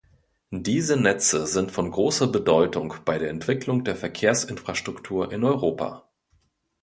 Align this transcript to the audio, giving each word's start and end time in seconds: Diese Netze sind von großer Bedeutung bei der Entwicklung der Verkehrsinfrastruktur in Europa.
Diese 0.49 0.97
Netze 0.97 1.45
sind 1.45 1.69
von 1.69 1.91
großer 1.91 2.25
Bedeutung 2.25 2.95
bei 3.05 3.19
der 3.19 3.29
Entwicklung 3.29 3.83
der 3.83 3.95
Verkehrsinfrastruktur 3.95 5.31
in 5.31 5.43
Europa. 5.43 6.09